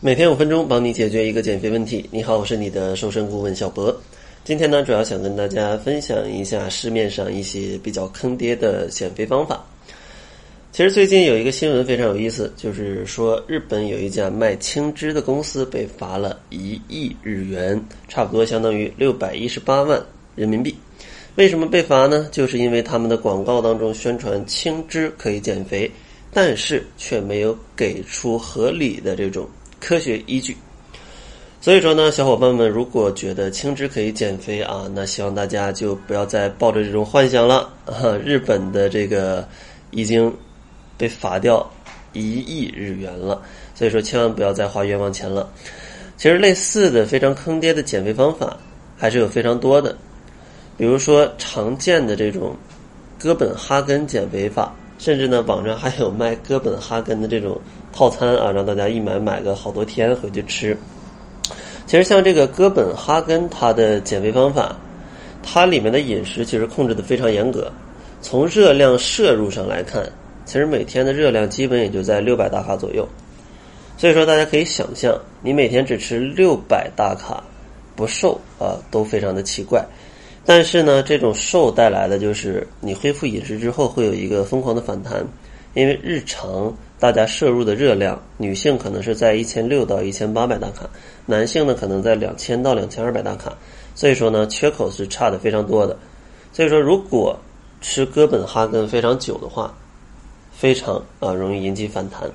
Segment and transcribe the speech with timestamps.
[0.00, 2.08] 每天五分钟，帮你解决一个减肥问题。
[2.12, 3.92] 你好，我是你的瘦身顾问小博。
[4.44, 9.66] 今天呢，主要想跟大家分享一下市面上一些比较坑爹的减肥方法。
[10.70, 20.00] 其实最近有一个新闻非常有意思，就是说日本有一家卖青汁的公司被罚了一亿日元，差不多相当于六百一十八万
[20.36, 20.72] 人民币。
[21.34, 22.28] 为什么被罚呢？
[22.30, 25.90] 就是因为他们的广告当中宣传青汁可以减肥，
[26.32, 29.44] 但是却没有给出合理的这种。
[29.80, 30.56] 科学依据，
[31.60, 38.16] 所以说呢，小伙伴们如果觉得青汁可以减肥啊，那希望大家就不要再抱着这种幻想了啊！
[38.24, 39.46] 日本的这个
[39.90, 40.32] 已经
[40.96, 41.64] 被罚掉
[42.12, 43.40] 一亿日元了，
[43.74, 45.48] 所以说千万不要再花冤枉钱了。
[46.16, 48.56] 其实类似的非常坑爹的减肥方法
[48.96, 49.96] 还是有非常多的，
[50.76, 52.56] 比如说常见的这种
[53.18, 54.74] 哥本哈根减肥法。
[55.00, 57.56] 甚至呢，网上还有卖哥本哈根的这种
[57.92, 60.76] 套餐啊，让大家一买买个好多天回去吃。
[61.86, 64.76] 其实像这个哥本哈根，它的减肥方法，
[65.42, 67.72] 它里面的饮食其实控制的非常严格。
[68.20, 70.02] 从热量摄入上来看，
[70.44, 73.08] 其实每天的热量基本也就在六百大卡左右。
[73.96, 77.42] 所以说，大家可以想象，你每天只吃六百大卡，
[77.96, 79.84] 不瘦啊，都非常的奇怪。
[80.44, 85.26] 但是呢，这种瘦带来的就是你恢复饮食之后会有一个疯狂的反弹，
[85.74, 90.88] 因为日常大家摄入的热量，女性可能是在一千六到一千八百大卡，
[91.26, 93.56] 男性呢可能在两千到两千二百大卡，
[93.94, 95.96] 所以说呢缺口是差的非常多的。
[96.52, 97.38] 所以说，如果
[97.80, 99.72] 吃哥本哈根非常久的话，
[100.50, 102.28] 非常啊容易引起反弹。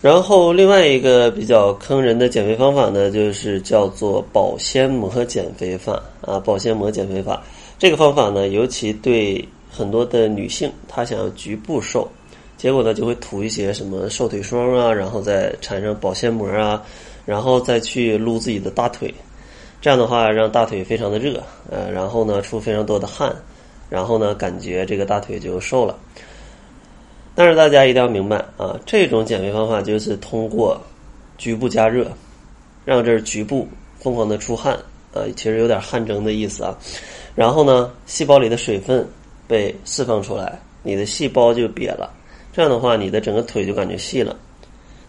[0.00, 7.42] 然后另外一个比较坑人的减肥方法呢，就是叫做保鲜膜减肥法啊，保鲜膜减肥法。
[7.78, 12.06] 这个方法呢，尤其对很多的女性，她想要局部瘦，
[12.64, 16.82] 结果呢就会涂一些什么瘦腿霜啊，然后再缠上保鲜膜啊，
[17.26, 19.12] 然后再去撸自己的大腿，
[19.82, 23.36] 这样的话让大腿非常的热，呃，然后呢出非常多的汗，
[23.90, 25.94] 然后呢感觉这个大腿就瘦了。
[27.34, 30.80] 但是大家一定要明白啊，这种减肥方法就是通过
[31.36, 32.10] 局部加热，
[32.86, 34.74] 让这儿局部疯狂的出汗
[35.12, 36.74] 呃，其实有点汗蒸的意思啊。
[37.34, 39.06] 然后呢，细胞里的水分
[39.46, 42.10] 被释放出来，你的细胞就瘪了。
[42.54, 44.36] 这样的话，你的整个腿就感觉细了。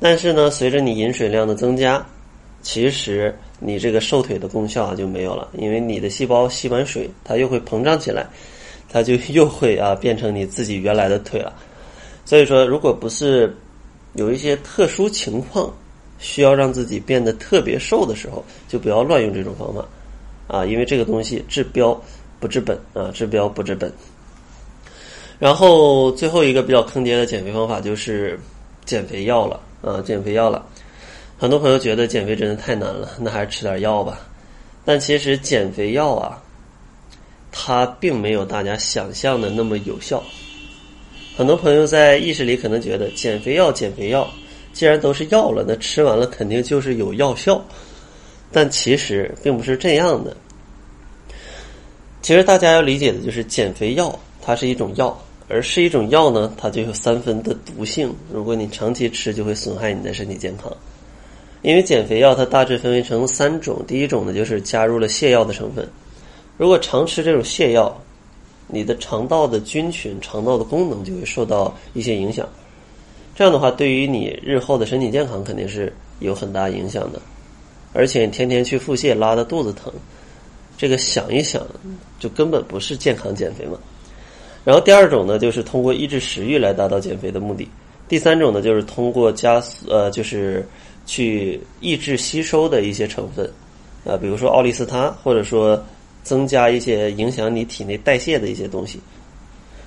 [0.00, 2.04] 但是呢，随着你饮水量的增加，
[2.62, 8.26] 其实你这个瘦腿的功效啊就没有了，因为你的细胞吸完水，它又会膨胀起来，
[8.90, 11.54] 它就又会啊变成你自己原来的腿了。
[12.24, 13.56] 所以说，如果不是
[14.14, 15.72] 有一些特殊情况
[16.18, 19.86] 需要让自己变得特别瘦的时候，就不要乱用这种方法
[20.48, 22.00] 啊，因为这个东西治标
[22.40, 23.92] 不治本啊，治标不治本。
[25.38, 28.38] 然后最后一个比较坑爹的减肥方法就是
[28.84, 30.66] 减肥药了啊，减肥药了。
[31.38, 34.18] 很多朋友觉得减肥真的太难了，那还是吃点药吧。
[34.84, 36.42] 但其实减肥药啊，
[37.52, 40.22] 它并没有大家想象的那么有效。
[41.36, 44.28] 很多朋友在意识里可能觉得减肥药，减肥药，
[44.72, 47.64] 既然都是药了，那吃完了肯定就是有药效。
[48.50, 50.36] 但其实并不是这样的。
[52.22, 55.16] 其实大家要理解的就是，减肥药它是一种药，
[55.48, 58.14] 而是一种药呢，它就有三分的毒性。
[58.32, 60.70] 如果你长期吃，就会损害你的身体健康。
[61.62, 65.88] 因为减肥药它大致分为成三种，第一种呢就是加入了泻药的成分。
[66.56, 68.00] 如果常吃这种泻药，
[68.66, 72.46] 你的肠道的菌群、肠道的功能就会受到一些影响，
[73.34, 77.20] 这样的话，对于你日后的身体健康肯定是有很大影响的。
[77.94, 79.90] 而且你天天去腹泻，拉的肚子疼，
[80.76, 81.66] 这个想一想，
[82.20, 83.78] 就根本不是健康减肥嘛。
[84.68, 87.64] 然后第二种呢，就是通过抑制食欲来达到减肥的目的；
[88.06, 90.68] 第三种呢，就是通过加速呃，就是
[91.06, 93.50] 去抑制吸收的一些成分，
[94.04, 95.82] 啊，比如说奥利司他，或者说。
[96.24, 99.00] 增加一些影响你体内代谢的一些东西。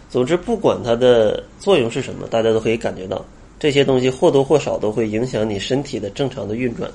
[0.10, 3.24] 总之，不管它的作用是什么，大家都可以感觉到
[3.60, 6.90] 这些东西或多或少都会影响你身体的正常的运转。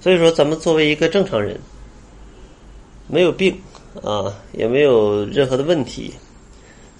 [0.00, 1.60] 所以说，咱们作为一个正常人，
[3.08, 3.54] 没有病
[4.02, 6.10] 啊，也没有任何的问题，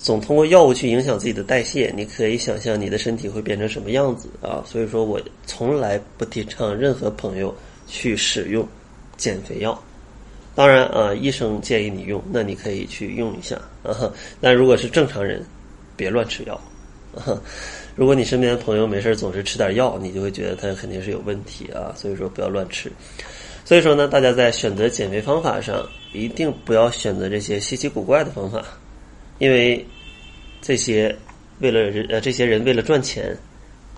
[0.04, 4.62] 总通过药物去影响自己的代谢，你可以想象你的身体会变成什么样子啊！
[4.66, 7.56] 所以说我从来不提倡任何朋友
[7.86, 8.68] 去使用
[9.16, 9.82] 减肥药。
[10.54, 14.12] 当然啊，医生建议你用，那你可以去用一下啊。
[14.42, 15.42] 但如果是正常人，
[15.96, 16.54] 别乱吃药。
[17.14, 17.40] 啊
[17.96, 21.94] 如果你身边的朋友没事总是吃点药，你就会觉得他肯定是有问题啊。
[21.96, 22.92] 所以说不要乱吃。
[23.64, 28.62] 所以说呢，大家在选择减肥方法上，一定不要选择这些稀奇古怪的方法，
[29.38, 29.82] 因为
[30.66, 31.14] 这些
[31.60, 33.36] 为了人呃这些人为了赚钱，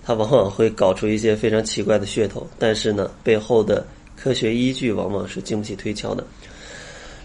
[0.05, 3.87] 他往往会搞出一些非常奇怪的噱头，但是呢，背后的
[4.17, 6.21] 科学依据往往是经不起推敲的。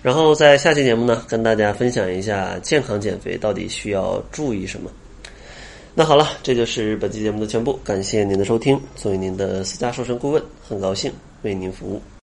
[0.00, 4.88] 然后在下期节目呢，跟大家分享一下健康减肥到底需要注意什么。
[5.92, 8.80] 那好了，这就是本期节目的全部，感谢您的收听。
[8.94, 11.12] 作为您的私家瘦身顾问，很高兴
[11.42, 12.12] 为您服务。